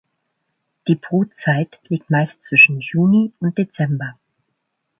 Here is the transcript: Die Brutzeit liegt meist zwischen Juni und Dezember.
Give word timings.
Die 0.87 0.95
Brutzeit 0.95 1.79
liegt 1.83 2.09
meist 2.09 2.43
zwischen 2.43 2.79
Juni 2.79 3.33
und 3.39 3.59
Dezember. 3.59 4.15